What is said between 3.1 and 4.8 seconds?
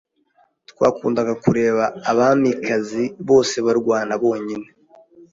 bose barwana bonyine